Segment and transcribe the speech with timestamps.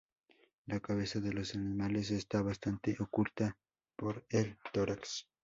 [0.65, 3.55] La cabeza de los animales está bastante oculta
[3.95, 5.29] por el tórax.